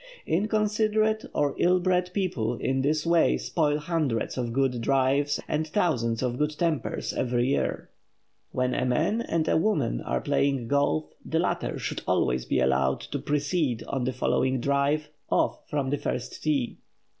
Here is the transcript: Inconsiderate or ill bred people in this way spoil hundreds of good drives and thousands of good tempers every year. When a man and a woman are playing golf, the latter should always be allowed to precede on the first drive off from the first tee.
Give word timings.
Inconsiderate 0.25 1.25
or 1.31 1.53
ill 1.59 1.79
bred 1.79 2.09
people 2.11 2.55
in 2.55 2.81
this 2.81 3.05
way 3.05 3.37
spoil 3.37 3.77
hundreds 3.77 4.35
of 4.35 4.51
good 4.51 4.81
drives 4.81 5.39
and 5.47 5.67
thousands 5.67 6.23
of 6.23 6.39
good 6.39 6.57
tempers 6.57 7.13
every 7.13 7.45
year. 7.49 7.87
When 8.51 8.73
a 8.73 8.83
man 8.83 9.21
and 9.21 9.47
a 9.47 9.57
woman 9.57 10.01
are 10.01 10.19
playing 10.19 10.67
golf, 10.69 11.13
the 11.23 11.37
latter 11.37 11.77
should 11.77 12.01
always 12.07 12.45
be 12.45 12.59
allowed 12.59 13.01
to 13.11 13.19
precede 13.19 13.83
on 13.83 14.05
the 14.05 14.11
first 14.11 14.61
drive 14.61 15.09
off 15.29 15.69
from 15.69 15.91
the 15.91 15.99
first 15.99 16.41
tee. 16.41 16.77